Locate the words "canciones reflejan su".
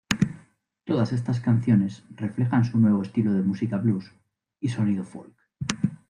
1.41-2.79